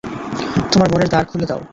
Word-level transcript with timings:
তোমার 0.71 0.87
মনের 0.91 1.09
দ্বার 1.11 1.23
খুলে 1.29 1.45
দাও! 1.45 1.61